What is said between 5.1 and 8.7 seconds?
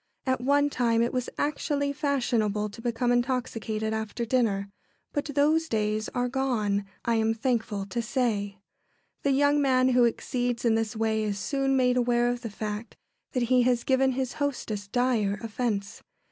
but those days are gone, I am thankful to say.